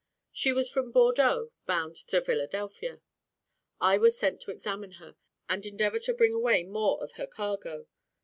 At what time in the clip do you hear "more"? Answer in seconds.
6.63-6.99